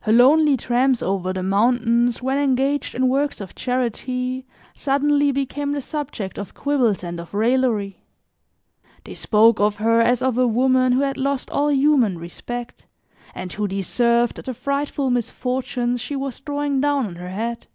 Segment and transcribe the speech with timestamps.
[0.00, 5.80] Her lonely tramps over the mountains, when engaged in works of charity, suddenly became the
[5.80, 8.02] subject of quibbles and of raillery.
[9.04, 12.86] They spoke of her as of a woman who had lost all human respect
[13.32, 17.68] and who deserved the frightful misfortunes she was drawing down on her head.